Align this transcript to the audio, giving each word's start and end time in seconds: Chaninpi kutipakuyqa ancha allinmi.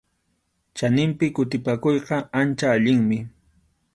Chaninpi 0.77 1.25
kutipakuyqa 1.35 2.15
ancha 2.39 2.67
allinmi. 2.75 3.17